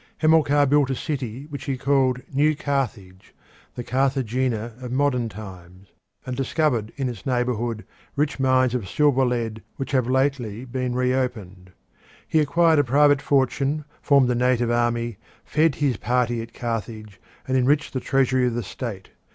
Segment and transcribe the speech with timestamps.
[0.17, 3.35] Hamilcar built a city which he called New Carthage
[3.75, 5.89] the Carthagena of modern times
[6.25, 7.85] and discovered in its neighbourhood
[8.15, 11.71] rich mines of silver lead which have lately been reopened.
[12.27, 17.55] He acquired a private fortune, formed a native army, fed his party at Carthage, and
[17.55, 19.09] enriched the treasury of the state.